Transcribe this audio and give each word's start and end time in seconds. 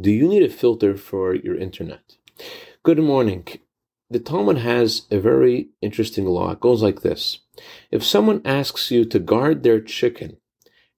Do 0.00 0.10
you 0.10 0.28
need 0.28 0.42
a 0.42 0.48
filter 0.48 0.96
for 0.96 1.34
your 1.34 1.56
internet? 1.56 2.16
Good 2.82 2.98
morning. 3.00 3.46
The 4.08 4.18
Talmud 4.18 4.56
has 4.58 5.02
a 5.10 5.18
very 5.18 5.70
interesting 5.82 6.24
law. 6.24 6.52
It 6.52 6.60
goes 6.60 6.82
like 6.82 7.02
this 7.02 7.40
If 7.90 8.02
someone 8.02 8.40
asks 8.46 8.90
you 8.90 9.04
to 9.04 9.18
guard 9.18 9.62
their 9.62 9.78
chicken, 9.80 10.38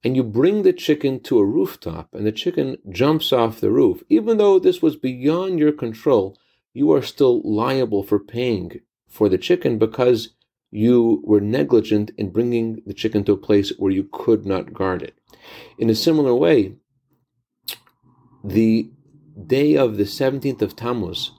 and 0.04 0.14
you 0.14 0.22
bring 0.22 0.62
the 0.62 0.72
chicken 0.72 1.18
to 1.20 1.40
a 1.40 1.44
rooftop, 1.44 2.14
and 2.14 2.24
the 2.24 2.30
chicken 2.30 2.76
jumps 2.90 3.32
off 3.32 3.60
the 3.60 3.72
roof, 3.72 4.04
even 4.08 4.36
though 4.36 4.60
this 4.60 4.82
was 4.82 4.94
beyond 4.94 5.58
your 5.58 5.72
control, 5.72 6.38
you 6.72 6.92
are 6.92 7.02
still 7.02 7.40
liable 7.42 8.04
for 8.04 8.20
paying 8.20 8.82
for 9.08 9.28
the 9.28 9.38
chicken 9.38 9.78
because 9.78 10.34
you 10.70 11.22
were 11.24 11.40
negligent 11.40 12.12
in 12.16 12.30
bringing 12.30 12.82
the 12.86 12.94
chicken 12.94 13.24
to 13.24 13.32
a 13.32 13.46
place 13.48 13.72
where 13.78 13.90
you 13.90 14.08
could 14.12 14.46
not 14.46 14.72
guard 14.72 15.02
it. 15.02 15.18
In 15.76 15.90
a 15.90 15.94
similar 15.94 16.36
way, 16.36 16.76
the 18.44 18.90
day 19.46 19.76
of 19.76 19.96
the 19.96 20.04
17th 20.04 20.62
of 20.62 20.76
Tammuz 20.76 21.32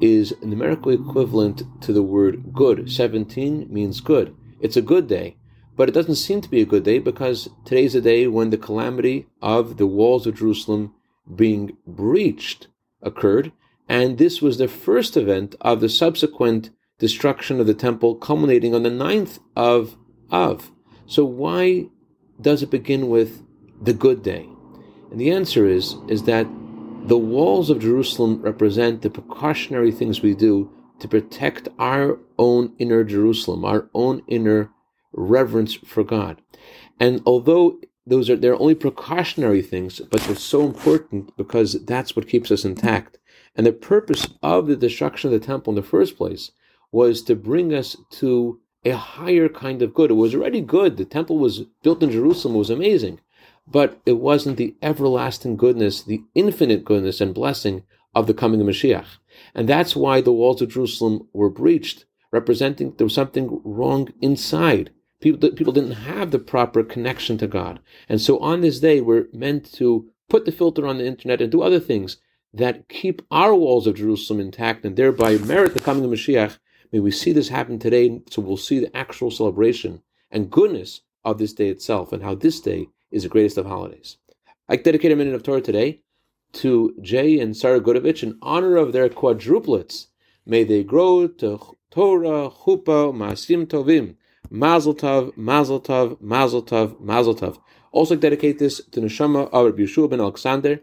is 0.00 0.34
numerically 0.42 0.94
equivalent 0.94 1.62
to 1.82 1.92
the 1.92 2.02
word 2.02 2.52
good. 2.52 2.90
17 2.90 3.72
means 3.72 4.00
good. 4.00 4.34
It's 4.60 4.76
a 4.76 4.82
good 4.82 5.06
day, 5.06 5.36
but 5.76 5.88
it 5.88 5.92
doesn't 5.92 6.16
seem 6.16 6.40
to 6.40 6.50
be 6.50 6.60
a 6.60 6.66
good 6.66 6.84
day 6.84 6.98
because 6.98 7.48
today's 7.64 7.94
a 7.94 8.00
day 8.00 8.26
when 8.26 8.50
the 8.50 8.58
calamity 8.58 9.26
of 9.40 9.76
the 9.76 9.86
walls 9.86 10.26
of 10.26 10.36
Jerusalem 10.36 10.94
being 11.34 11.76
breached 11.86 12.68
occurred, 13.02 13.52
and 13.88 14.18
this 14.18 14.40
was 14.40 14.58
the 14.58 14.68
first 14.68 15.16
event 15.16 15.54
of 15.60 15.80
the 15.80 15.88
subsequent 15.88 16.70
destruction 16.98 17.60
of 17.60 17.66
the 17.66 17.74
temple 17.74 18.14
culminating 18.14 18.74
on 18.74 18.82
the 18.82 18.90
ninth 18.90 19.38
of 19.56 19.96
Av. 20.32 20.70
So 21.06 21.24
why 21.24 21.88
does 22.40 22.62
it 22.62 22.70
begin 22.70 23.08
with 23.08 23.42
the 23.80 23.92
good 23.92 24.22
day? 24.22 24.48
And 25.14 25.20
the 25.20 25.30
answer 25.30 25.64
is, 25.64 25.94
is 26.08 26.24
that 26.24 26.48
the 27.06 27.16
walls 27.16 27.70
of 27.70 27.78
Jerusalem 27.78 28.42
represent 28.42 29.00
the 29.00 29.10
precautionary 29.10 29.92
things 29.92 30.22
we 30.22 30.34
do 30.34 30.72
to 30.98 31.06
protect 31.06 31.68
our 31.78 32.18
own 32.36 32.72
inner 32.80 33.04
Jerusalem, 33.04 33.64
our 33.64 33.88
own 33.94 34.22
inner 34.26 34.70
reverence 35.12 35.74
for 35.74 36.02
God. 36.02 36.42
And 36.98 37.22
although 37.24 37.78
those 38.04 38.28
are 38.28 38.34
they're 38.34 38.60
only 38.60 38.74
precautionary 38.74 39.62
things, 39.62 40.00
but 40.00 40.20
they're 40.22 40.34
so 40.34 40.66
important 40.66 41.36
because 41.36 41.84
that's 41.84 42.16
what 42.16 42.26
keeps 42.26 42.50
us 42.50 42.64
intact. 42.64 43.18
And 43.54 43.64
the 43.64 43.72
purpose 43.72 44.26
of 44.42 44.66
the 44.66 44.74
destruction 44.74 45.32
of 45.32 45.40
the 45.40 45.46
temple 45.46 45.70
in 45.70 45.76
the 45.76 45.88
first 45.88 46.16
place 46.16 46.50
was 46.90 47.22
to 47.22 47.36
bring 47.36 47.72
us 47.72 47.96
to 48.18 48.58
a 48.84 48.96
higher 48.96 49.48
kind 49.48 49.80
of 49.80 49.94
good. 49.94 50.10
It 50.10 50.14
was 50.14 50.34
already 50.34 50.60
good. 50.60 50.96
The 50.96 51.04
temple 51.04 51.38
was 51.38 51.60
built 51.84 52.02
in 52.02 52.10
Jerusalem, 52.10 52.56
it 52.56 52.58
was 52.58 52.70
amazing 52.70 53.20
but 53.66 54.00
it 54.04 54.18
wasn't 54.18 54.56
the 54.56 54.76
everlasting 54.82 55.56
goodness, 55.56 56.02
the 56.02 56.22
infinite 56.34 56.84
goodness 56.84 57.20
and 57.20 57.34
blessing 57.34 57.82
of 58.14 58.26
the 58.26 58.34
coming 58.34 58.60
of 58.60 58.66
Mashiach. 58.66 59.06
And 59.54 59.68
that's 59.68 59.96
why 59.96 60.20
the 60.20 60.32
walls 60.32 60.62
of 60.62 60.70
Jerusalem 60.70 61.28
were 61.32 61.50
breached, 61.50 62.04
representing 62.30 62.94
there 62.96 63.06
was 63.06 63.14
something 63.14 63.60
wrong 63.64 64.12
inside. 64.20 64.90
People, 65.20 65.50
people 65.52 65.72
didn't 65.72 65.92
have 65.92 66.30
the 66.30 66.38
proper 66.38 66.82
connection 66.82 67.38
to 67.38 67.46
God. 67.46 67.80
And 68.08 68.20
so 68.20 68.38
on 68.38 68.60
this 68.60 68.80
day, 68.80 69.00
we're 69.00 69.28
meant 69.32 69.72
to 69.74 70.10
put 70.28 70.44
the 70.44 70.52
filter 70.52 70.86
on 70.86 70.98
the 70.98 71.06
internet 71.06 71.40
and 71.40 71.50
do 71.50 71.62
other 71.62 71.80
things 71.80 72.18
that 72.52 72.88
keep 72.88 73.22
our 73.30 73.54
walls 73.54 73.86
of 73.86 73.96
Jerusalem 73.96 74.40
intact 74.40 74.84
and 74.84 74.96
thereby 74.96 75.38
merit 75.38 75.74
the 75.74 75.80
coming 75.80 76.04
of 76.04 76.10
Mashiach. 76.10 76.58
May 76.92 77.00
we 77.00 77.10
see 77.10 77.32
this 77.32 77.48
happen 77.48 77.78
today 77.78 78.22
so 78.30 78.42
we'll 78.42 78.56
see 78.56 78.78
the 78.78 78.94
actual 78.96 79.30
celebration 79.30 80.02
and 80.30 80.50
goodness 80.50 81.00
of 81.24 81.38
this 81.38 81.52
day 81.52 81.68
itself 81.68 82.12
and 82.12 82.22
how 82.22 82.34
this 82.34 82.60
day 82.60 82.88
is 83.14 83.22
the 83.22 83.28
greatest 83.28 83.56
of 83.56 83.66
holidays. 83.66 84.18
I 84.68 84.76
dedicate 84.76 85.12
a 85.12 85.16
minute 85.16 85.34
of 85.34 85.44
Torah 85.44 85.60
today 85.60 86.00
to 86.54 86.94
Jay 87.00 87.38
and 87.38 87.56
Sarah 87.56 87.80
Gudovich 87.80 88.22
in 88.22 88.38
honor 88.42 88.76
of 88.76 88.92
their 88.92 89.08
quadruplets. 89.08 90.08
May 90.44 90.64
they 90.64 90.82
grow 90.82 91.28
to 91.28 91.76
Torah, 91.90 92.50
Chupa, 92.50 93.14
Masim 93.14 93.66
Tovim, 93.66 94.16
Mazel 94.50 94.94
Tov, 94.94 95.36
Mazel 95.36 95.80
Tov, 95.80 96.20
Mazel 96.20 96.62
Tov, 96.62 97.00
Mazel 97.00 97.36
Tov. 97.36 97.58
Also 97.92 98.14
I 98.14 98.18
dedicate 98.18 98.58
this 98.58 98.80
to 98.90 99.00
Neshama 99.00 99.48
of 99.52 99.66
Rabbi 99.66 99.82
Yeshua 99.82 100.10
ben 100.10 100.20
Alexander, 100.20 100.80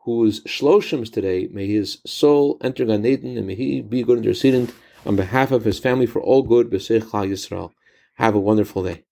whose 0.00 0.42
Shloshim 0.44 1.10
today. 1.10 1.48
May 1.50 1.68
his 1.68 1.98
soul 2.04 2.58
enter 2.60 2.84
Gan 2.84 3.06
Eden 3.06 3.38
and 3.38 3.46
may 3.46 3.54
he 3.54 3.80
be 3.80 4.02
good 4.02 4.22
intercedent 4.22 4.74
on 5.06 5.16
behalf 5.16 5.50
of 5.50 5.64
his 5.64 5.78
family 5.78 6.06
for 6.06 6.20
all 6.20 6.42
good, 6.42 6.70
B'Seich 6.70 7.08
Yisrael. 7.10 7.72
Have 8.16 8.34
a 8.34 8.40
wonderful 8.40 8.82
day. 8.82 9.04